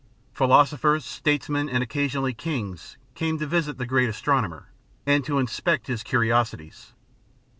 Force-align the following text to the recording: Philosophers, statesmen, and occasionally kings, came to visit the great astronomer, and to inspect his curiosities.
Philosophers, 0.33 1.05
statesmen, 1.05 1.69
and 1.69 1.83
occasionally 1.83 2.33
kings, 2.33 2.97
came 3.13 3.37
to 3.37 3.45
visit 3.45 3.77
the 3.77 3.85
great 3.85 4.09
astronomer, 4.09 4.71
and 5.05 5.23
to 5.23 5.37
inspect 5.37 5.85
his 5.85 6.01
curiosities. 6.01 6.93